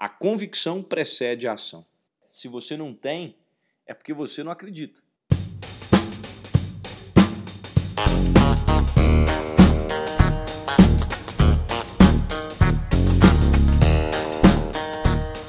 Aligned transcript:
A 0.00 0.08
convicção 0.08 0.80
precede 0.80 1.48
a 1.48 1.54
ação. 1.54 1.84
Se 2.28 2.46
você 2.46 2.76
não 2.76 2.94
tem, 2.94 3.34
é 3.84 3.92
porque 3.92 4.14
você 4.14 4.44
não 4.44 4.52
acredita. 4.52 5.00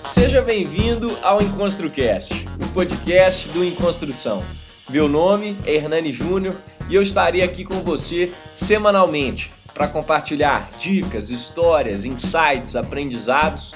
Seja 0.08 0.42
bem-vindo 0.42 1.16
ao 1.22 1.44
EnconstruCast, 1.44 2.48
o 2.60 2.74
podcast 2.74 3.48
do 3.50 3.64
Enconstrução. 3.64 4.44
Meu 4.90 5.08
nome 5.08 5.56
é 5.64 5.76
Hernani 5.76 6.12
Júnior 6.12 6.60
e 6.90 6.96
eu 6.96 7.04
estarei 7.04 7.44
aqui 7.44 7.64
com 7.64 7.82
você 7.82 8.34
semanalmente 8.56 9.54
para 9.76 9.88
compartilhar 9.88 10.72
dicas, 10.80 11.30
histórias, 11.30 12.04
insights, 12.04 12.76
aprendizados 12.76 13.76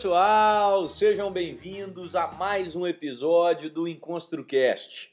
Pessoal, 0.00 0.88
sejam 0.88 1.30
bem-vindos 1.30 2.16
a 2.16 2.26
mais 2.26 2.74
um 2.74 2.86
episódio 2.86 3.68
do 3.68 3.86
EnconstruCast. 3.86 5.12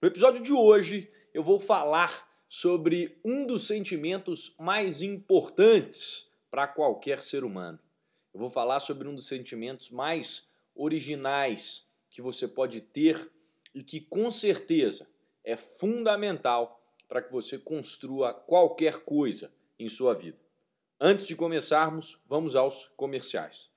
No 0.00 0.06
episódio 0.06 0.40
de 0.40 0.52
hoje 0.52 1.10
eu 1.34 1.42
vou 1.42 1.58
falar 1.58 2.30
sobre 2.46 3.18
um 3.24 3.44
dos 3.44 3.66
sentimentos 3.66 4.54
mais 4.56 5.02
importantes 5.02 6.30
para 6.52 6.68
qualquer 6.68 7.20
ser 7.20 7.42
humano. 7.42 7.80
Eu 8.32 8.38
vou 8.38 8.48
falar 8.48 8.78
sobre 8.78 9.08
um 9.08 9.14
dos 9.16 9.26
sentimentos 9.26 9.90
mais 9.90 10.48
originais 10.72 11.90
que 12.08 12.22
você 12.22 12.46
pode 12.46 12.80
ter 12.80 13.32
e 13.74 13.82
que 13.82 14.00
com 14.00 14.30
certeza 14.30 15.08
é 15.42 15.56
fundamental 15.56 16.80
para 17.08 17.20
que 17.20 17.32
você 17.32 17.58
construa 17.58 18.32
qualquer 18.32 18.98
coisa 18.98 19.52
em 19.76 19.88
sua 19.88 20.14
vida. 20.14 20.38
Antes 21.00 21.26
de 21.26 21.34
começarmos, 21.34 22.20
vamos 22.28 22.54
aos 22.54 22.86
comerciais. 22.96 23.76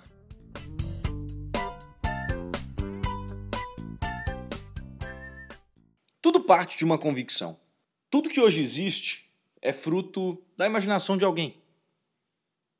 Tudo 6.31 6.45
parte 6.45 6.77
de 6.77 6.85
uma 6.85 6.97
convicção. 6.97 7.59
Tudo 8.09 8.29
que 8.29 8.39
hoje 8.39 8.61
existe 8.61 9.29
é 9.61 9.73
fruto 9.73 10.41
da 10.55 10.65
imaginação 10.65 11.17
de 11.17 11.25
alguém. 11.25 11.61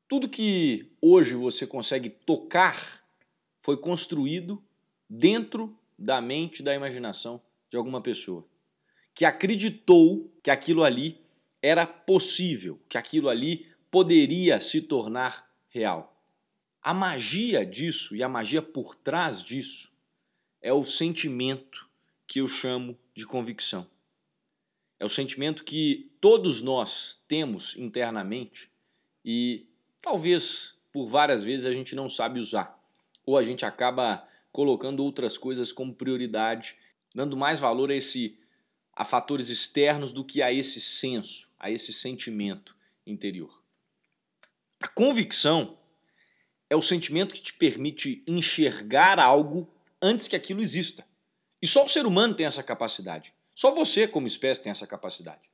Tudo 0.08 0.30
que 0.30 0.90
hoje 1.02 1.36
você 1.36 1.68
consegue 1.68 2.10
tocar 2.10 3.04
foi 3.60 3.76
construído 3.76 4.64
dentro 5.10 5.78
da 6.00 6.22
mente, 6.22 6.64
da 6.64 6.74
imaginação 6.74 7.42
de 7.70 7.76
alguma 7.76 8.00
pessoa 8.00 8.48
que 9.14 9.26
acreditou 9.26 10.32
que 10.42 10.50
aquilo 10.50 10.82
ali 10.82 11.20
era 11.62 11.86
possível, 11.86 12.80
que 12.88 12.98
aquilo 12.98 13.28
ali 13.28 13.68
poderia 13.92 14.62
se 14.62 14.82
tornar 14.82 15.54
real. 15.68 16.24
A 16.82 16.94
magia 16.94 17.66
disso 17.66 18.16
e 18.16 18.24
a 18.24 18.30
magia 18.30 18.62
por 18.62 18.96
trás 18.96 19.44
disso 19.44 19.92
é 20.62 20.72
o 20.72 20.86
sentimento 20.86 21.92
que 22.26 22.40
eu 22.40 22.48
chamo 22.48 22.98
de 23.22 23.28
convicção. 23.28 23.88
É 25.00 25.06
o 25.06 25.10
sentimento 25.10 25.64
que 25.64 26.12
todos 26.20 26.62
nós 26.62 27.20
temos 27.28 27.76
internamente 27.78 28.70
e 29.24 29.68
talvez 30.02 30.76
por 30.92 31.08
várias 31.08 31.44
vezes 31.44 31.66
a 31.66 31.72
gente 31.72 31.96
não 31.96 32.10
sabe 32.10 32.40
usar, 32.40 32.78
ou 33.26 33.38
a 33.38 33.44
gente 33.44 33.66
acaba 33.66 34.28
colocando 34.52 35.04
outras 35.04 35.38
coisas 35.38 35.72
como 35.72 35.96
prioridade, 35.96 36.76
dando 37.16 37.38
mais 37.38 37.60
valor 37.60 37.90
a 37.90 37.96
esse 37.96 38.38
a 38.94 39.06
fatores 39.06 39.50
externos 39.50 40.12
do 40.12 40.26
que 40.26 40.42
a 40.42 40.52
esse 40.52 40.82
senso, 40.82 41.50
a 41.58 41.72
esse 41.72 41.94
sentimento 41.94 42.76
interior. 43.08 43.64
A 44.82 44.88
convicção 44.88 45.78
é 46.70 46.76
o 46.76 46.82
sentimento 46.82 47.34
que 47.34 47.42
te 47.42 47.54
permite 47.54 48.22
enxergar 48.28 49.20
algo 49.20 49.68
antes 50.02 50.28
que 50.28 50.36
aquilo 50.36 50.62
exista. 50.62 51.08
E 51.62 51.68
só 51.68 51.86
o 51.86 51.90
ser 51.90 52.06
humano 52.06 52.34
tem 52.34 52.46
essa 52.46 52.64
capacidade. 52.64 53.34
Só 53.54 53.72
você, 53.72 54.08
como 54.08 54.28
espécie, 54.28 54.64
tem 54.64 54.72
essa 54.72 54.88
capacidade. 54.88 55.52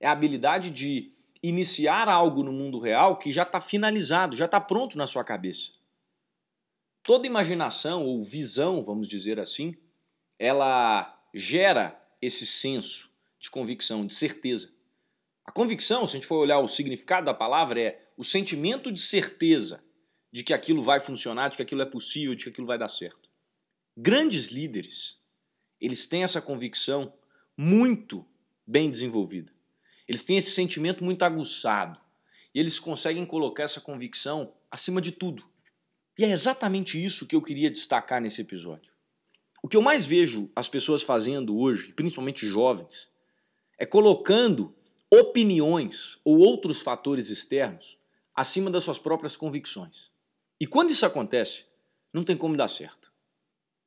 É 0.00 0.06
a 0.06 0.12
habilidade 0.12 0.70
de 0.70 1.12
iniciar 1.42 2.08
algo 2.08 2.42
no 2.42 2.52
mundo 2.52 2.78
real 2.78 3.16
que 3.18 3.32
já 3.32 3.42
está 3.42 3.60
finalizado, 3.60 4.36
já 4.36 4.44
está 4.44 4.60
pronto 4.60 4.96
na 4.96 5.06
sua 5.06 5.24
cabeça. 5.24 5.72
Toda 7.02 7.26
imaginação 7.26 8.04
ou 8.04 8.22
visão, 8.22 8.82
vamos 8.82 9.08
dizer 9.08 9.40
assim, 9.40 9.76
ela 10.38 11.18
gera 11.34 12.00
esse 12.20 12.46
senso 12.46 13.10
de 13.40 13.50
convicção, 13.50 14.06
de 14.06 14.14
certeza. 14.14 14.72
A 15.44 15.50
convicção, 15.50 16.06
se 16.06 16.16
a 16.16 16.18
gente 16.18 16.26
for 16.26 16.36
olhar 16.36 16.58
o 16.58 16.68
significado 16.68 17.26
da 17.26 17.34
palavra, 17.34 17.80
é 17.80 18.08
o 18.16 18.24
sentimento 18.24 18.92
de 18.92 19.00
certeza 19.00 19.82
de 20.30 20.44
que 20.44 20.52
aquilo 20.52 20.82
vai 20.82 21.00
funcionar, 21.00 21.48
de 21.48 21.56
que 21.56 21.62
aquilo 21.62 21.82
é 21.82 21.86
possível, 21.86 22.34
de 22.34 22.44
que 22.44 22.50
aquilo 22.50 22.66
vai 22.66 22.78
dar 22.78 22.88
certo. 22.88 23.30
Grandes 23.96 24.48
líderes 24.48 25.16
eles 25.80 26.06
têm 26.06 26.22
essa 26.22 26.40
convicção 26.40 27.12
muito 27.56 28.26
bem 28.66 28.90
desenvolvida. 28.90 29.52
Eles 30.06 30.24
têm 30.24 30.36
esse 30.36 30.50
sentimento 30.50 31.04
muito 31.04 31.22
aguçado. 31.22 32.00
E 32.54 32.60
eles 32.60 32.78
conseguem 32.78 33.26
colocar 33.26 33.64
essa 33.64 33.80
convicção 33.80 34.54
acima 34.70 35.00
de 35.00 35.12
tudo. 35.12 35.44
E 36.18 36.24
é 36.24 36.30
exatamente 36.30 37.02
isso 37.02 37.26
que 37.26 37.36
eu 37.36 37.42
queria 37.42 37.70
destacar 37.70 38.20
nesse 38.20 38.40
episódio. 38.40 38.92
O 39.62 39.68
que 39.68 39.76
eu 39.76 39.82
mais 39.82 40.04
vejo 40.04 40.50
as 40.54 40.68
pessoas 40.68 41.02
fazendo 41.02 41.56
hoje, 41.56 41.92
principalmente 41.92 42.46
jovens, 42.46 43.08
é 43.78 43.84
colocando 43.84 44.74
opiniões 45.10 46.18
ou 46.24 46.38
outros 46.38 46.80
fatores 46.80 47.30
externos 47.30 47.98
acima 48.34 48.70
das 48.70 48.84
suas 48.84 48.98
próprias 48.98 49.36
convicções. 49.36 50.10
E 50.60 50.66
quando 50.66 50.90
isso 50.90 51.06
acontece, 51.06 51.64
não 52.12 52.24
tem 52.24 52.36
como 52.36 52.56
dar 52.56 52.68
certo. 52.68 53.12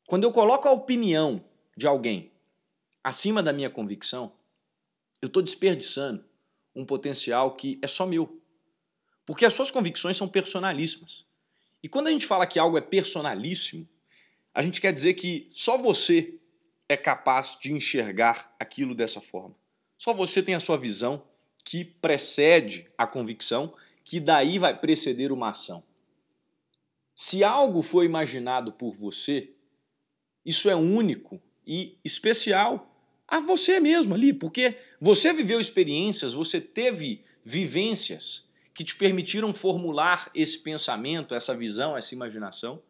Quando 0.08 0.24
eu 0.24 0.32
coloco 0.32 0.68
a 0.68 0.72
opinião 0.72 1.44
de 1.82 1.88
alguém 1.88 2.32
acima 3.04 3.42
da 3.42 3.52
minha 3.52 3.72
convicção, 3.72 4.32
eu 5.20 5.26
estou 5.26 5.42
desperdiçando 5.42 6.24
um 6.76 6.86
potencial 6.86 7.56
que 7.56 7.80
é 7.82 7.88
só 7.88 8.06
meu. 8.06 8.40
Porque 9.26 9.46
as 9.46 9.54
suas 9.54 9.72
convicções 9.72 10.16
são 10.16 10.28
personalíssimas. 10.28 11.26
E 11.82 11.90
quando 11.90 12.06
a 12.06 12.12
gente 12.12 12.28
fala 12.28 12.46
que 12.46 12.60
algo 12.60 12.78
é 12.78 12.82
personalíssimo, 12.82 13.90
a 14.54 14.62
gente 14.62 14.80
quer 14.80 14.94
dizer 14.94 15.16
que 15.16 15.50
só 15.52 15.76
você 15.76 16.40
é 16.88 16.96
capaz 16.96 17.58
de 17.60 17.74
enxergar 17.74 18.56
aquilo 18.60 18.94
dessa 18.94 19.20
forma. 19.20 19.56
Só 19.98 20.14
você 20.14 20.44
tem 20.44 20.54
a 20.54 20.60
sua 20.60 20.78
visão 20.78 21.24
que 21.64 21.84
precede 21.84 22.88
a 22.96 23.08
convicção, 23.08 23.74
que 24.04 24.20
daí 24.20 24.60
vai 24.60 24.80
preceder 24.80 25.32
uma 25.32 25.50
ação. 25.50 25.84
Se 27.16 27.44
algo 27.44 27.82
foi 27.82 28.06
imaginado 28.06 28.72
por 28.72 28.92
você, 28.92 29.52
isso 30.46 30.70
é 30.70 30.76
único 30.76 31.42
e 31.74 31.98
especial 32.04 32.94
a 33.26 33.40
você 33.40 33.80
mesmo 33.80 34.14
ali, 34.14 34.34
porque 34.34 34.78
você 35.00 35.32
viveu 35.32 35.58
experiências, 35.58 36.34
você 36.34 36.60
teve 36.60 37.24
vivências 37.46 38.44
que 38.74 38.84
te 38.84 38.94
permitiram 38.94 39.54
formular 39.54 40.30
esse 40.36 40.60
pensamento, 40.60 41.34
essa 41.34 41.56
visão, 41.56 41.96
essa 41.96 42.14
imaginação 42.14 42.84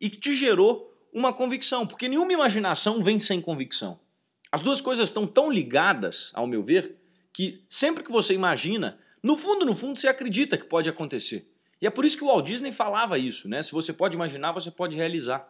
e 0.00 0.08
que 0.08 0.16
te 0.16 0.34
gerou 0.34 0.90
uma 1.12 1.34
convicção, 1.34 1.86
porque 1.86 2.08
nenhuma 2.08 2.32
imaginação 2.32 3.04
vem 3.04 3.20
sem 3.20 3.42
convicção. 3.42 4.00
As 4.50 4.62
duas 4.62 4.80
coisas 4.80 5.10
estão 5.10 5.26
tão 5.26 5.52
ligadas, 5.52 6.30
ao 6.32 6.46
meu 6.46 6.62
ver, 6.62 6.96
que 7.30 7.62
sempre 7.68 8.02
que 8.02 8.10
você 8.10 8.32
imagina, 8.32 8.98
no 9.22 9.36
fundo, 9.36 9.66
no 9.66 9.74
fundo, 9.74 10.00
você 10.00 10.08
acredita 10.08 10.56
que 10.56 10.64
pode 10.64 10.88
acontecer. 10.88 11.46
E 11.78 11.86
é 11.86 11.90
por 11.90 12.06
isso 12.06 12.16
que 12.16 12.24
o 12.24 12.28
Walt 12.28 12.46
Disney 12.46 12.72
falava 12.72 13.18
isso, 13.18 13.50
né? 13.50 13.62
Se 13.62 13.70
você 13.70 13.92
pode 13.92 14.14
imaginar, 14.14 14.52
você 14.52 14.70
pode 14.70 14.96
realizar. 14.96 15.46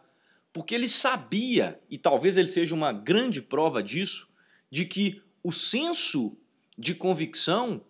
Porque 0.55 0.73
ele 0.73 0.87
sabia, 0.87 1.77
e 1.89 1.97
talvez 1.97 2.37
ele 2.37 2.47
seja 2.47 2.73
uma 2.73 2.93
grande 2.93 3.41
prova 3.41 3.83
disso, 3.83 4.29
de 4.71 4.85
que 4.85 5.21
o 5.43 5.51
senso 5.51 6.37
de 6.77 6.95
convicção 6.95 7.81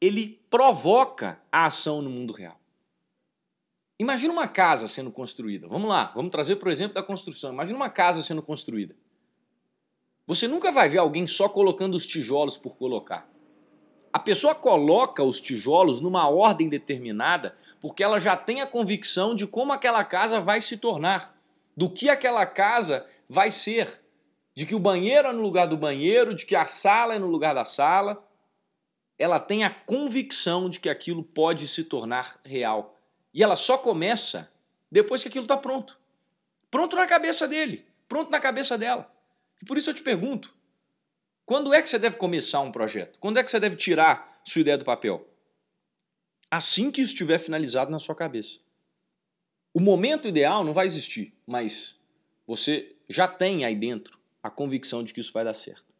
ele 0.00 0.40
provoca 0.48 1.38
a 1.52 1.66
ação 1.66 2.00
no 2.00 2.08
mundo 2.08 2.32
real. 2.32 2.58
Imagina 3.98 4.32
uma 4.32 4.48
casa 4.48 4.88
sendo 4.88 5.12
construída. 5.12 5.68
Vamos 5.68 5.90
lá, 5.90 6.10
vamos 6.14 6.30
trazer 6.30 6.58
o 6.58 6.70
exemplo 6.70 6.94
da 6.94 7.02
construção. 7.02 7.52
Imagina 7.52 7.76
uma 7.76 7.90
casa 7.90 8.22
sendo 8.22 8.40
construída. 8.40 8.96
Você 10.26 10.48
nunca 10.48 10.72
vai 10.72 10.88
ver 10.88 10.96
alguém 10.96 11.26
só 11.26 11.50
colocando 11.50 11.96
os 11.96 12.06
tijolos 12.06 12.56
por 12.56 12.78
colocar. 12.78 13.30
A 14.10 14.18
pessoa 14.18 14.54
coloca 14.54 15.22
os 15.22 15.38
tijolos 15.38 16.00
numa 16.00 16.26
ordem 16.30 16.70
determinada 16.70 17.54
porque 17.78 18.02
ela 18.02 18.18
já 18.18 18.34
tem 18.38 18.62
a 18.62 18.66
convicção 18.66 19.34
de 19.34 19.46
como 19.46 19.74
aquela 19.74 20.02
casa 20.02 20.40
vai 20.40 20.62
se 20.62 20.78
tornar, 20.78 21.35
do 21.76 21.90
que 21.90 22.08
aquela 22.08 22.46
casa 22.46 23.06
vai 23.28 23.50
ser, 23.50 24.00
de 24.54 24.64
que 24.64 24.74
o 24.74 24.80
banheiro 24.80 25.28
é 25.28 25.32
no 25.32 25.42
lugar 25.42 25.66
do 25.66 25.76
banheiro, 25.76 26.34
de 26.34 26.46
que 26.46 26.56
a 26.56 26.64
sala 26.64 27.14
é 27.14 27.18
no 27.18 27.26
lugar 27.26 27.54
da 27.54 27.64
sala. 27.64 28.26
Ela 29.18 29.38
tem 29.38 29.64
a 29.64 29.70
convicção 29.70 30.70
de 30.70 30.80
que 30.80 30.88
aquilo 30.88 31.22
pode 31.22 31.68
se 31.68 31.84
tornar 31.84 32.40
real. 32.44 32.98
E 33.34 33.42
ela 33.42 33.56
só 33.56 33.76
começa 33.76 34.50
depois 34.90 35.22
que 35.22 35.28
aquilo 35.28 35.44
está 35.44 35.56
pronto. 35.56 35.98
Pronto 36.70 36.96
na 36.96 37.06
cabeça 37.06 37.46
dele, 37.46 37.84
pronto 38.08 38.30
na 38.30 38.40
cabeça 38.40 38.78
dela. 38.78 39.10
E 39.60 39.66
por 39.66 39.76
isso 39.76 39.90
eu 39.90 39.94
te 39.94 40.02
pergunto: 40.02 40.54
quando 41.44 41.72
é 41.72 41.82
que 41.82 41.88
você 41.88 41.98
deve 41.98 42.16
começar 42.16 42.60
um 42.60 42.72
projeto? 42.72 43.18
Quando 43.18 43.38
é 43.38 43.44
que 43.44 43.50
você 43.50 43.60
deve 43.60 43.76
tirar 43.76 44.40
sua 44.44 44.60
ideia 44.60 44.78
do 44.78 44.84
papel? 44.84 45.26
Assim 46.50 46.90
que 46.90 47.00
isso 47.00 47.12
estiver 47.12 47.38
finalizado 47.38 47.90
na 47.90 47.98
sua 47.98 48.14
cabeça. 48.14 48.58
O 49.76 49.80
momento 49.80 50.26
ideal 50.26 50.64
não 50.64 50.72
vai 50.72 50.86
existir, 50.86 51.34
mas 51.46 52.00
você 52.46 52.96
já 53.10 53.28
tem 53.28 53.62
aí 53.62 53.76
dentro 53.76 54.18
a 54.42 54.48
convicção 54.48 55.04
de 55.04 55.12
que 55.12 55.20
isso 55.20 55.34
vai 55.34 55.44
dar 55.44 55.52
certo. 55.52 55.94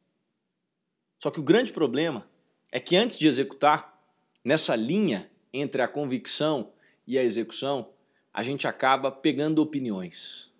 Só 1.23 1.31
que 1.31 1.41
o 1.41 1.43
grande 1.43 1.75
problema 1.75 2.27
é 2.73 2.81
que 2.81 2.97
antes 2.97 3.19
de 3.19 3.29
executar, 3.29 4.03
nessa 4.43 4.75
linha 4.75 5.31
entre 5.53 5.83
a 5.83 5.89
convicção 5.89 6.73
e 7.07 7.19
a 7.19 7.23
execução, 7.23 7.91
a 8.33 8.43
gente 8.43 8.67
acaba 8.67 9.13
pegando 9.13 9.61
opiniões. 9.61 10.51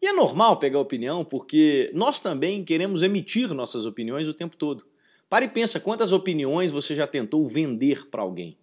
E 0.00 0.06
é 0.06 0.12
normal 0.12 0.56
pegar 0.60 0.78
opinião 0.78 1.24
porque 1.24 1.90
nós 1.92 2.20
também 2.20 2.64
queremos 2.64 3.02
emitir 3.02 3.52
nossas 3.52 3.86
opiniões 3.86 4.28
o 4.28 4.34
tempo 4.34 4.56
todo. 4.56 4.86
Pare 5.28 5.46
e 5.46 5.48
pensa 5.48 5.80
quantas 5.80 6.12
opiniões 6.12 6.70
você 6.70 6.94
já 6.94 7.08
tentou 7.08 7.44
vender 7.48 8.06
para 8.06 8.22
alguém. 8.22 8.56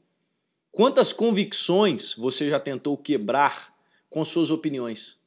Quantas 0.76 1.14
convicções 1.14 2.14
você 2.16 2.50
já 2.50 2.60
tentou 2.60 2.98
quebrar 2.98 3.74
com 4.10 4.26
suas 4.26 4.52
opiniões. 4.52 5.18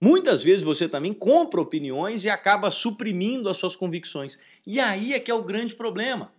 Muitas 0.00 0.42
vezes 0.42 0.64
você 0.64 0.88
também 0.88 1.12
compra 1.12 1.60
opiniões 1.60 2.24
e 2.24 2.30
acaba 2.30 2.70
suprimindo 2.70 3.50
as 3.50 3.58
suas 3.58 3.76
convicções. 3.76 4.38
E 4.66 4.80
aí 4.80 5.12
é 5.12 5.20
que 5.20 5.30
é 5.30 5.34
o 5.34 5.42
grande 5.42 5.74
problema. 5.74 6.32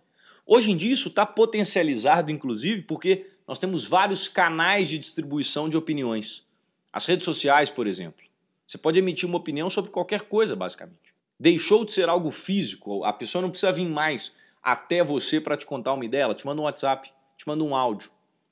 Hoje 0.44 0.72
em 0.72 0.76
dia 0.76 0.92
isso 0.92 1.10
está 1.10 1.24
potencializado, 1.24 2.32
inclusive, 2.32 2.82
porque 2.82 3.26
nós 3.46 3.56
temos 3.56 3.84
vários 3.84 4.26
canais 4.26 4.88
de 4.88 4.98
distribuição 4.98 5.68
de 5.68 5.76
opiniões. 5.76 6.44
As 6.92 7.06
redes 7.06 7.24
sociais, 7.24 7.70
por 7.70 7.86
exemplo. 7.86 8.24
Você 8.66 8.78
pode 8.78 8.98
emitir 8.98 9.28
uma 9.28 9.38
opinião 9.38 9.70
sobre 9.70 9.92
qualquer 9.92 10.22
coisa, 10.22 10.56
basicamente. 10.56 11.14
Deixou 11.38 11.84
de 11.84 11.92
ser 11.92 12.08
algo 12.08 12.32
físico, 12.32 13.04
a 13.04 13.12
pessoa 13.12 13.42
não 13.42 13.50
precisa 13.50 13.70
vir 13.70 13.88
mais 13.88 14.32
até 14.60 15.04
você 15.04 15.40
para 15.40 15.56
te 15.56 15.64
contar 15.64 15.92
uma 15.92 16.04
ideia, 16.04 16.24
ela 16.24 16.34
te 16.34 16.44
manda 16.44 16.60
um 16.60 16.64
WhatsApp, 16.64 17.12
te 17.38 17.46
manda 17.46 17.64
um 17.64 17.74
áudio. 17.74 18.10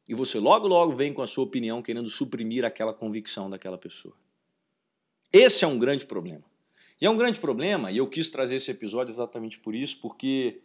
E 0.08 0.14
você 0.14 0.38
logo, 0.38 0.68
logo 0.68 0.94
vem 0.94 1.12
com 1.12 1.20
a 1.20 1.26
sua 1.26 1.44
opinião 1.44 1.82
querendo 1.82 2.08
suprimir 2.08 2.64
aquela 2.64 2.94
convicção 2.94 3.50
daquela 3.50 3.76
pessoa. 3.76 4.16
Esse 5.32 5.64
é 5.64 5.68
um 5.68 5.78
grande 5.78 6.06
problema. 6.06 6.44
E 6.98 7.04
é 7.04 7.10
um 7.10 7.16
grande 7.16 7.38
problema, 7.38 7.90
e 7.90 7.98
eu 7.98 8.08
quis 8.08 8.30
trazer 8.30 8.56
esse 8.56 8.70
episódio 8.70 9.12
exatamente 9.12 9.58
por 9.58 9.74
isso, 9.74 10.00
porque 10.00 10.62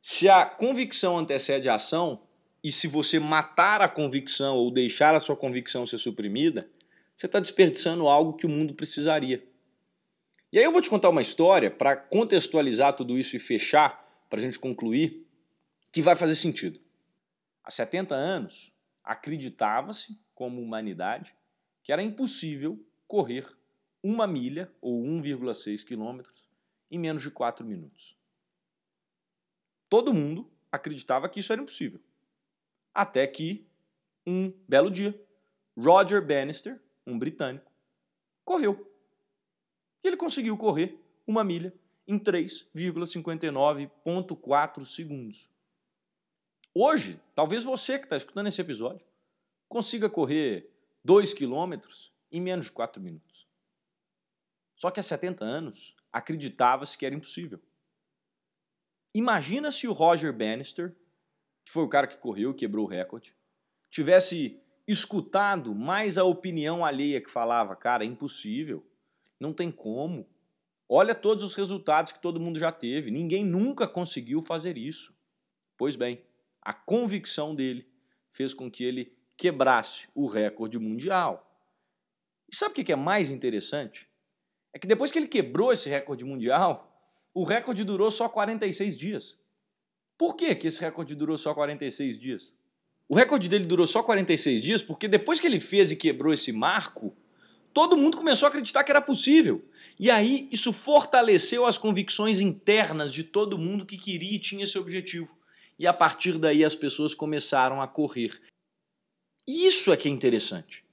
se 0.00 0.28
a 0.28 0.44
convicção 0.46 1.18
antecede 1.18 1.68
a 1.68 1.74
ação, 1.74 2.22
e 2.62 2.70
se 2.70 2.86
você 2.86 3.18
matar 3.18 3.80
a 3.80 3.88
convicção 3.88 4.56
ou 4.56 4.70
deixar 4.70 5.14
a 5.14 5.20
sua 5.20 5.34
convicção 5.34 5.84
ser 5.84 5.98
suprimida, 5.98 6.70
você 7.16 7.26
está 7.26 7.40
desperdiçando 7.40 8.06
algo 8.06 8.34
que 8.34 8.46
o 8.46 8.48
mundo 8.48 8.74
precisaria. 8.74 9.44
E 10.52 10.58
aí 10.58 10.64
eu 10.64 10.72
vou 10.72 10.80
te 10.80 10.90
contar 10.90 11.08
uma 11.08 11.20
história 11.20 11.70
para 11.70 11.96
contextualizar 11.96 12.94
tudo 12.94 13.18
isso 13.18 13.34
e 13.34 13.40
fechar, 13.40 14.04
para 14.28 14.38
a 14.38 14.42
gente 14.42 14.58
concluir, 14.58 15.26
que 15.92 16.02
vai 16.02 16.14
fazer 16.14 16.34
sentido. 16.34 16.78
Há 17.66 17.70
70 17.70 18.14
anos, 18.14 18.72
acreditava-se, 19.02 20.18
como 20.32 20.62
humanidade, 20.62 21.36
que 21.82 21.92
era 21.92 22.00
impossível 22.00 22.80
correr 23.08 23.44
uma 24.00 24.24
milha 24.24 24.72
ou 24.80 25.02
1,6 25.02 25.84
quilômetros 25.84 26.48
em 26.88 26.96
menos 26.96 27.22
de 27.22 27.30
4 27.30 27.66
minutos. 27.66 28.16
Todo 29.88 30.14
mundo 30.14 30.48
acreditava 30.70 31.28
que 31.28 31.40
isso 31.40 31.52
era 31.52 31.60
impossível. 31.60 32.00
Até 32.94 33.26
que, 33.26 33.66
um 34.24 34.52
belo 34.68 34.88
dia, 34.88 35.20
Roger 35.76 36.24
Bannister, 36.24 36.80
um 37.04 37.18
britânico, 37.18 37.72
correu. 38.44 38.96
E 40.04 40.06
ele 40.06 40.16
conseguiu 40.16 40.56
correr 40.56 41.04
uma 41.26 41.42
milha 41.42 41.74
em 42.06 42.16
3,59,4 42.16 44.84
segundos. 44.84 45.50
Hoje, 46.78 47.18
talvez 47.34 47.64
você 47.64 47.98
que 47.98 48.04
está 48.04 48.18
escutando 48.18 48.48
esse 48.48 48.60
episódio 48.60 49.06
consiga 49.66 50.10
correr 50.10 50.70
2 51.02 51.32
quilômetros 51.32 52.12
em 52.30 52.38
menos 52.38 52.66
de 52.66 52.72
4 52.72 53.00
minutos. 53.00 53.48
Só 54.74 54.90
que 54.90 55.00
há 55.00 55.02
70 55.02 55.42
anos 55.42 55.96
acreditava-se 56.12 56.98
que 56.98 57.06
era 57.06 57.14
impossível. 57.14 57.62
Imagina 59.14 59.72
se 59.72 59.88
o 59.88 59.94
Roger 59.94 60.34
Bannister, 60.34 60.94
que 61.64 61.72
foi 61.72 61.82
o 61.82 61.88
cara 61.88 62.06
que 62.06 62.18
correu 62.18 62.50
e 62.50 62.54
quebrou 62.54 62.84
o 62.84 62.90
recorde, 62.90 63.34
tivesse 63.88 64.60
escutado 64.86 65.74
mais 65.74 66.18
a 66.18 66.24
opinião 66.24 66.84
alheia 66.84 67.22
que 67.22 67.30
falava, 67.30 67.74
cara, 67.74 68.04
é 68.04 68.06
impossível, 68.06 68.86
não 69.40 69.54
tem 69.54 69.72
como. 69.72 70.28
Olha 70.86 71.14
todos 71.14 71.42
os 71.42 71.54
resultados 71.54 72.12
que 72.12 72.20
todo 72.20 72.38
mundo 72.38 72.58
já 72.58 72.70
teve, 72.70 73.10
ninguém 73.10 73.46
nunca 73.46 73.88
conseguiu 73.88 74.42
fazer 74.42 74.76
isso. 74.76 75.16
Pois 75.78 75.96
bem, 75.96 76.22
a 76.66 76.72
convicção 76.72 77.54
dele 77.54 77.86
fez 78.28 78.52
com 78.52 78.68
que 78.68 78.82
ele 78.82 79.16
quebrasse 79.36 80.08
o 80.16 80.26
recorde 80.26 80.80
mundial. 80.80 81.56
E 82.50 82.56
sabe 82.56 82.72
o 82.72 82.84
que 82.84 82.92
é 82.92 82.96
mais 82.96 83.30
interessante? 83.30 84.08
É 84.72 84.78
que 84.80 84.86
depois 84.88 85.12
que 85.12 85.18
ele 85.20 85.28
quebrou 85.28 85.72
esse 85.72 85.88
recorde 85.88 86.24
mundial, 86.24 86.92
o 87.32 87.44
recorde 87.44 87.84
durou 87.84 88.10
só 88.10 88.28
46 88.28 88.98
dias. 88.98 89.38
Por 90.18 90.34
que, 90.34 90.56
que 90.56 90.66
esse 90.66 90.80
recorde 90.80 91.14
durou 91.14 91.38
só 91.38 91.54
46 91.54 92.18
dias? 92.18 92.52
O 93.08 93.14
recorde 93.14 93.48
dele 93.48 93.64
durou 93.64 93.86
só 93.86 94.02
46 94.02 94.60
dias 94.60 94.82
porque 94.82 95.06
depois 95.06 95.38
que 95.38 95.46
ele 95.46 95.60
fez 95.60 95.92
e 95.92 95.96
quebrou 95.96 96.32
esse 96.32 96.50
marco, 96.50 97.16
todo 97.72 97.96
mundo 97.96 98.16
começou 98.16 98.46
a 98.46 98.48
acreditar 98.48 98.82
que 98.82 98.90
era 98.90 99.00
possível. 99.00 99.64
E 100.00 100.10
aí 100.10 100.48
isso 100.50 100.72
fortaleceu 100.72 101.64
as 101.64 101.78
convicções 101.78 102.40
internas 102.40 103.12
de 103.12 103.22
todo 103.22 103.56
mundo 103.56 103.86
que 103.86 103.96
queria 103.96 104.34
e 104.34 104.40
tinha 104.40 104.64
esse 104.64 104.76
objetivo. 104.76 105.36
E 105.78 105.86
a 105.86 105.92
partir 105.92 106.38
daí 106.38 106.64
as 106.64 106.74
pessoas 106.74 107.14
começaram 107.14 107.80
a 107.82 107.88
correr. 107.88 108.40
E 109.46 109.66
isso 109.66 109.92
é 109.92 109.96
que 109.96 110.08
é 110.08 110.10
interessante. 110.10 110.84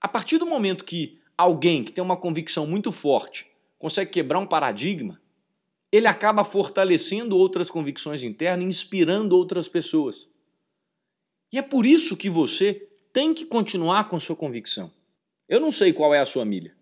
A 0.00 0.08
partir 0.08 0.38
do 0.38 0.46
momento 0.46 0.84
que 0.84 1.20
alguém 1.36 1.84
que 1.84 1.92
tem 1.92 2.02
uma 2.02 2.16
convicção 2.16 2.66
muito 2.66 2.90
forte 2.90 3.50
consegue 3.78 4.10
quebrar 4.10 4.38
um 4.38 4.46
paradigma, 4.46 5.20
ele 5.90 6.06
acaba 6.06 6.42
fortalecendo 6.42 7.36
outras 7.36 7.70
convicções 7.70 8.22
internas, 8.22 8.64
inspirando 8.64 9.36
outras 9.36 9.68
pessoas. 9.68 10.26
E 11.52 11.58
é 11.58 11.62
por 11.62 11.84
isso 11.84 12.16
que 12.16 12.30
você 12.30 12.88
tem 13.12 13.34
que 13.34 13.44
continuar 13.44 14.08
com 14.08 14.18
sua 14.18 14.34
convicção. 14.34 14.90
Eu 15.46 15.60
não 15.60 15.70
sei 15.70 15.92
qual 15.92 16.14
é 16.14 16.18
a 16.18 16.24
sua 16.24 16.46
milha. 16.46 16.74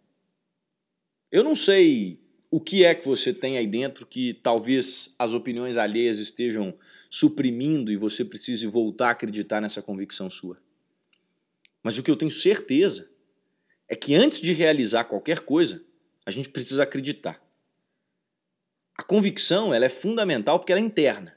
Eu 1.30 1.42
não 1.42 1.56
sei 1.56 2.20
o 2.50 2.60
que 2.60 2.84
é 2.84 2.94
que 2.94 3.06
você 3.06 3.32
tem 3.32 3.56
aí 3.56 3.66
dentro 3.66 4.04
que 4.04 4.34
talvez 4.34 5.14
as 5.18 5.32
opiniões 5.32 5.76
alheias 5.76 6.18
estejam 6.18 6.74
suprimindo 7.08 7.92
e 7.92 7.96
você 7.96 8.24
precise 8.24 8.66
voltar 8.66 9.08
a 9.08 9.10
acreditar 9.10 9.60
nessa 9.60 9.80
convicção 9.80 10.28
sua. 10.28 10.58
Mas 11.82 11.96
o 11.96 12.02
que 12.02 12.10
eu 12.10 12.16
tenho 12.16 12.30
certeza 12.30 13.08
é 13.88 13.94
que 13.94 14.14
antes 14.14 14.40
de 14.40 14.52
realizar 14.52 15.04
qualquer 15.04 15.40
coisa, 15.40 15.84
a 16.26 16.30
gente 16.30 16.48
precisa 16.48 16.82
acreditar. 16.82 17.40
A 18.96 19.02
convicção 19.02 19.72
ela 19.72 19.86
é 19.86 19.88
fundamental 19.88 20.58
porque 20.58 20.72
ela 20.72 20.80
é 20.80 20.84
interna. 20.84 21.36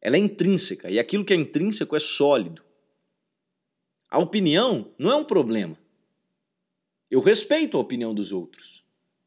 Ela 0.00 0.16
é 0.16 0.18
intrínseca 0.18 0.90
e 0.90 0.98
aquilo 0.98 1.24
que 1.24 1.32
é 1.32 1.36
intrínseco 1.36 1.94
é 1.94 2.00
sólido. 2.00 2.64
A 4.08 4.18
opinião 4.18 4.94
não 4.96 5.10
é 5.10 5.16
um 5.16 5.24
problema. 5.24 5.78
Eu 7.10 7.20
respeito 7.20 7.76
a 7.76 7.80
opinião 7.80 8.14
dos 8.14 8.32
outros, 8.32 8.77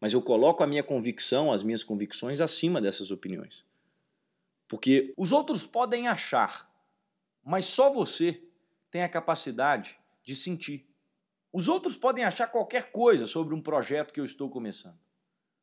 mas 0.01 0.13
eu 0.13 0.21
coloco 0.21 0.63
a 0.63 0.67
minha 0.67 0.81
convicção, 0.81 1.51
as 1.51 1.63
minhas 1.63 1.83
convicções 1.83 2.41
acima 2.41 2.81
dessas 2.81 3.11
opiniões. 3.11 3.63
Porque 4.67 5.13
os 5.15 5.31
outros 5.31 5.67
podem 5.67 6.07
achar, 6.07 6.67
mas 7.43 7.65
só 7.65 7.91
você 7.91 8.41
tem 8.89 9.03
a 9.03 9.09
capacidade 9.09 9.99
de 10.23 10.35
sentir. 10.35 10.89
Os 11.53 11.67
outros 11.67 11.95
podem 11.95 12.23
achar 12.23 12.47
qualquer 12.47 12.91
coisa 12.91 13.27
sobre 13.27 13.53
um 13.53 13.61
projeto 13.61 14.11
que 14.11 14.19
eu 14.19 14.25
estou 14.25 14.49
começando, 14.49 14.97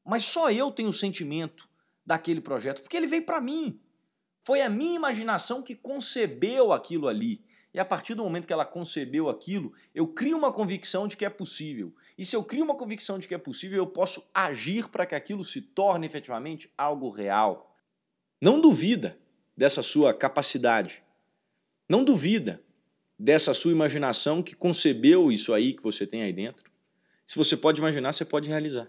mas 0.04 0.24
só 0.24 0.50
eu 0.52 0.70
tenho 0.70 0.90
o 0.90 0.92
sentimento 0.92 1.68
daquele 2.06 2.40
projeto, 2.40 2.80
porque 2.80 2.96
ele 2.96 3.06
veio 3.06 3.26
para 3.26 3.40
mim. 3.40 3.80
Foi 4.40 4.62
a 4.62 4.68
minha 4.70 4.94
imaginação 4.94 5.62
que 5.62 5.74
concebeu 5.74 6.72
aquilo 6.72 7.08
ali. 7.08 7.44
E 7.78 7.80
a 7.80 7.84
partir 7.84 8.16
do 8.16 8.24
momento 8.24 8.44
que 8.44 8.52
ela 8.52 8.66
concebeu 8.66 9.28
aquilo, 9.28 9.72
eu 9.94 10.04
crio 10.08 10.36
uma 10.36 10.52
convicção 10.52 11.06
de 11.06 11.16
que 11.16 11.24
é 11.24 11.30
possível. 11.30 11.94
E 12.18 12.24
se 12.24 12.34
eu 12.34 12.42
crio 12.42 12.64
uma 12.64 12.74
convicção 12.74 13.20
de 13.20 13.28
que 13.28 13.34
é 13.36 13.38
possível, 13.38 13.78
eu 13.78 13.86
posso 13.86 14.28
agir 14.34 14.88
para 14.88 15.06
que 15.06 15.14
aquilo 15.14 15.44
se 15.44 15.62
torne 15.62 16.04
efetivamente 16.04 16.68
algo 16.76 17.08
real. 17.08 17.72
Não 18.40 18.60
duvida 18.60 19.16
dessa 19.56 19.80
sua 19.80 20.12
capacidade. 20.12 21.04
Não 21.88 22.02
duvida 22.02 22.60
dessa 23.16 23.54
sua 23.54 23.70
imaginação 23.70 24.42
que 24.42 24.56
concebeu 24.56 25.30
isso 25.30 25.54
aí 25.54 25.72
que 25.72 25.82
você 25.84 26.04
tem 26.04 26.22
aí 26.22 26.32
dentro. 26.32 26.72
Se 27.24 27.36
você 27.36 27.56
pode 27.56 27.80
imaginar, 27.80 28.12
você 28.12 28.24
pode 28.24 28.48
realizar. 28.48 28.88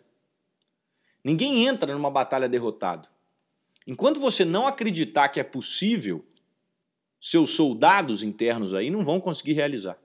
Ninguém 1.24 1.68
entra 1.68 1.94
numa 1.94 2.10
batalha 2.10 2.50
derrotado. 2.50 3.08
Enquanto 3.86 4.20
você 4.20 4.44
não 4.44 4.66
acreditar 4.66 5.30
que 5.30 5.40
é 5.40 5.44
possível, 5.44 6.26
seus 7.20 7.52
soldados 7.52 8.24
internos 8.24 8.74
aí 8.74 8.90
não 8.90 9.04
vão 9.04 9.20
conseguir 9.20 9.54
realizar. 9.54 9.98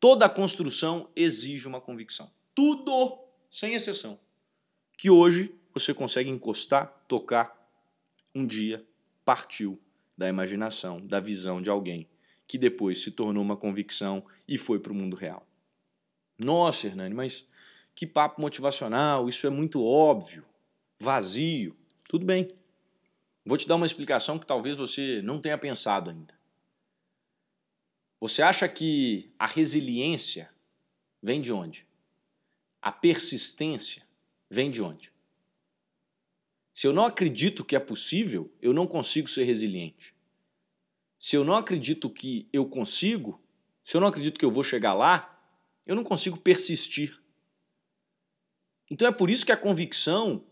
Toda 0.00 0.28
construção 0.28 1.08
exige 1.14 1.68
uma 1.68 1.80
convicção. 1.80 2.30
Tudo, 2.54 3.18
sem 3.50 3.74
exceção. 3.74 4.18
Que 4.98 5.08
hoje 5.08 5.54
você 5.72 5.94
consegue 5.94 6.28
encostar, 6.28 7.04
tocar, 7.06 7.56
um 8.34 8.46
dia 8.46 8.84
partiu 9.24 9.80
da 10.16 10.28
imaginação, 10.28 11.04
da 11.06 11.20
visão 11.20 11.62
de 11.62 11.70
alguém 11.70 12.08
que 12.46 12.58
depois 12.58 13.02
se 13.02 13.10
tornou 13.10 13.42
uma 13.42 13.56
convicção 13.56 14.24
e 14.46 14.58
foi 14.58 14.78
para 14.78 14.92
o 14.92 14.94
mundo 14.94 15.16
real. 15.16 15.46
Nossa, 16.38 16.86
Hernani, 16.86 17.14
mas 17.14 17.48
que 17.94 18.06
papo 18.06 18.40
motivacional, 18.40 19.28
isso 19.28 19.46
é 19.46 19.50
muito 19.50 19.82
óbvio, 19.82 20.44
vazio. 20.98 21.76
Tudo 22.08 22.26
bem. 22.26 22.48
Vou 23.44 23.56
te 23.56 23.66
dar 23.66 23.76
uma 23.76 23.86
explicação 23.86 24.38
que 24.38 24.46
talvez 24.46 24.76
você 24.76 25.20
não 25.22 25.40
tenha 25.40 25.58
pensado 25.58 26.10
ainda. 26.10 26.34
Você 28.20 28.40
acha 28.40 28.68
que 28.68 29.32
a 29.38 29.46
resiliência 29.46 30.48
vem 31.20 31.40
de 31.40 31.52
onde? 31.52 31.86
A 32.80 32.92
persistência 32.92 34.06
vem 34.48 34.70
de 34.70 34.80
onde? 34.80 35.12
Se 36.72 36.86
eu 36.86 36.92
não 36.92 37.04
acredito 37.04 37.64
que 37.64 37.76
é 37.76 37.80
possível, 37.80 38.50
eu 38.62 38.72
não 38.72 38.86
consigo 38.86 39.28
ser 39.28 39.44
resiliente. 39.44 40.14
Se 41.18 41.36
eu 41.36 41.44
não 41.44 41.56
acredito 41.56 42.08
que 42.08 42.48
eu 42.52 42.66
consigo, 42.66 43.40
se 43.84 43.96
eu 43.96 44.00
não 44.00 44.08
acredito 44.08 44.38
que 44.38 44.44
eu 44.44 44.50
vou 44.50 44.62
chegar 44.62 44.94
lá, 44.94 45.28
eu 45.86 45.96
não 45.96 46.04
consigo 46.04 46.38
persistir. 46.38 47.20
Então 48.90 49.08
é 49.08 49.12
por 49.12 49.30
isso 49.30 49.44
que 49.44 49.52
a 49.52 49.56
convicção, 49.56 50.44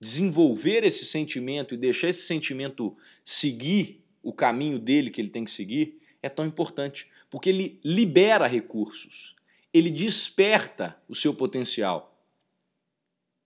desenvolver 0.00 0.84
esse 0.84 1.04
sentimento 1.04 1.74
e 1.74 1.78
deixar 1.78 2.08
esse 2.08 2.26
sentimento 2.26 2.96
seguir 3.24 4.04
o 4.22 4.32
caminho 4.32 4.78
dele 4.78 5.10
que 5.10 5.20
ele 5.20 5.30
tem 5.30 5.44
que 5.44 5.50
seguir, 5.50 5.98
é 6.22 6.28
tão 6.28 6.46
importante, 6.46 7.10
porque 7.30 7.50
ele 7.50 7.78
libera 7.84 8.46
recursos, 8.46 9.36
ele 9.72 9.90
desperta 9.90 10.96
o 11.08 11.14
seu 11.14 11.34
potencial. 11.34 12.18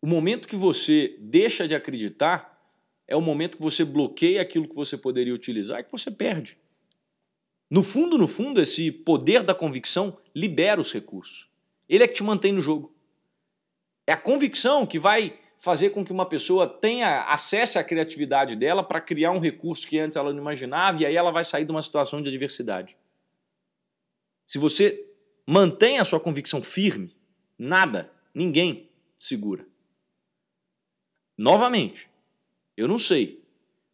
O 0.01 0.07
momento 0.07 0.47
que 0.47 0.57
você 0.57 1.17
deixa 1.19 1.67
de 1.67 1.75
acreditar 1.75 2.57
é 3.07 3.17
o 3.17 3.21
momento 3.21 3.57
que 3.57 3.63
você 3.63 3.85
bloqueia 3.85 4.43
aquilo 4.43 4.69
que 4.69 4.75
você 4.75 4.97
poderia 4.97 5.35
utilizar 5.35 5.81
e 5.81 5.85
que 5.85 5.91
você 5.91 6.11
perde. 6.11 6.57
No 7.71 7.83
fundo, 7.83 8.17
no 8.17 8.29
fundo, 8.29 8.61
esse 8.61 8.93
poder 8.93 9.43
da 9.43 9.55
convicção 9.55 10.19
libera 10.35 10.81
os 10.81 10.93
recursos. 10.93 11.49
Ele 11.89 12.05
é 12.05 12.09
que 12.09 12.15
te 12.15 12.23
mantém 12.23 12.53
no 12.53 12.61
jogo. 12.61 12.95
É 14.07 14.13
a 14.13 14.17
convicção 14.17 14.87
que 14.87 14.99
vai 14.99 15.39
fazer 15.59 15.91
com 15.91 16.05
que 16.05 16.13
uma 16.13 16.25
pessoa 16.25 16.69
tenha 16.69 17.25
acesso 17.25 17.79
à 17.79 17.85
criatividade 17.85 18.55
dela 18.55 18.83
para 18.83 19.01
criar 19.01 19.33
um 19.33 19.41
recurso 19.41 19.87
que 19.87 19.99
antes 19.99 20.17
ela 20.17 20.33
não 20.33 20.41
imaginava 20.41 21.03
e 21.03 21.07
aí 21.07 21.17
ela 21.17 21.33
vai 21.33 21.45
sair 21.45 21.65
de 21.65 21.73
uma 21.73 21.83
situação 21.83 22.23
de 22.23 22.29
adversidade. 22.29 22.97
Se 24.47 24.57
você 24.57 25.05
mantém 25.45 25.99
a 25.99 26.05
sua 26.05 26.21
convicção 26.21 26.63
firme, 26.63 27.15
nada, 27.59 28.11
ninguém 28.33 28.89
segura. 29.17 29.67
Novamente, 31.37 32.09
eu 32.77 32.87
não 32.87 32.99
sei 32.99 33.45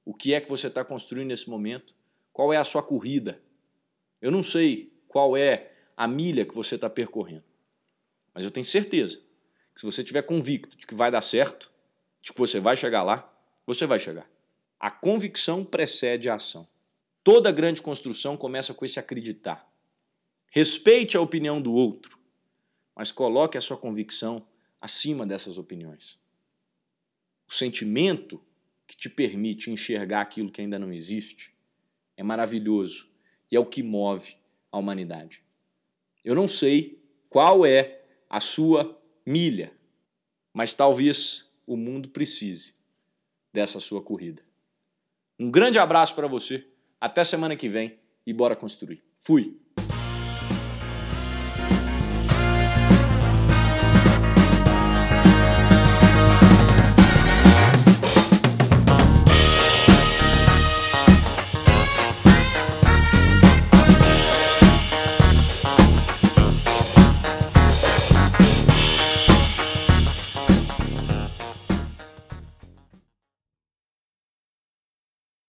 o 0.04 0.12
que 0.12 0.34
é 0.34 0.40
que 0.40 0.48
você 0.48 0.66
está 0.66 0.84
construindo 0.84 1.28
nesse 1.28 1.48
momento, 1.48 1.94
qual 2.32 2.52
é 2.52 2.58
a 2.58 2.64
sua 2.64 2.82
corrida. 2.82 3.40
Eu 4.20 4.30
não 4.30 4.42
sei 4.42 4.92
qual 5.08 5.34
é 5.34 5.72
a 5.96 6.06
milha 6.06 6.44
que 6.44 6.54
você 6.54 6.74
está 6.74 6.90
percorrendo. 6.90 7.44
Mas 8.34 8.44
eu 8.44 8.50
tenho 8.50 8.66
certeza 8.66 9.23
que 9.74 9.80
se 9.80 9.86
você 9.86 10.02
estiver 10.02 10.22
convicto 10.22 10.76
de 10.76 10.86
que 10.86 10.94
vai 10.94 11.10
dar 11.10 11.20
certo, 11.20 11.70
de 12.22 12.32
que 12.32 12.38
você 12.38 12.60
vai 12.60 12.76
chegar 12.76 13.02
lá, 13.02 13.30
você 13.66 13.86
vai 13.86 13.98
chegar. 13.98 14.28
A 14.78 14.90
convicção 14.90 15.64
precede 15.64 16.28
a 16.28 16.34
ação. 16.34 16.68
Toda 17.22 17.50
grande 17.50 17.82
construção 17.82 18.36
começa 18.36 18.72
com 18.72 18.84
esse 18.84 19.00
acreditar. 19.00 19.68
Respeite 20.50 21.16
a 21.16 21.20
opinião 21.20 21.60
do 21.60 21.72
outro, 21.72 22.18
mas 22.94 23.10
coloque 23.10 23.58
a 23.58 23.60
sua 23.60 23.76
convicção 23.76 24.46
acima 24.80 25.26
dessas 25.26 25.58
opiniões. 25.58 26.18
O 27.48 27.52
sentimento 27.52 28.40
que 28.86 28.96
te 28.96 29.08
permite 29.08 29.70
enxergar 29.70 30.20
aquilo 30.20 30.50
que 30.50 30.60
ainda 30.60 30.78
não 30.78 30.92
existe 30.92 31.54
é 32.16 32.22
maravilhoso 32.22 33.08
e 33.50 33.56
é 33.56 33.60
o 33.60 33.66
que 33.66 33.82
move 33.82 34.36
a 34.70 34.78
humanidade. 34.78 35.42
Eu 36.24 36.34
não 36.34 36.46
sei 36.46 37.02
qual 37.28 37.66
é 37.66 38.02
a 38.28 38.40
sua 38.40 39.00
milha, 39.26 39.72
mas 40.52 40.74
talvez 40.74 41.50
o 41.66 41.76
mundo 41.76 42.08
precise 42.08 42.74
dessa 43.52 43.80
sua 43.80 44.02
corrida. 44.02 44.42
Um 45.38 45.50
grande 45.50 45.78
abraço 45.78 46.14
para 46.14 46.26
você, 46.26 46.66
até 47.00 47.24
semana 47.24 47.56
que 47.56 47.68
vem 47.68 47.98
e 48.26 48.32
bora 48.32 48.54
construir. 48.54 49.02
Fui! 49.18 49.63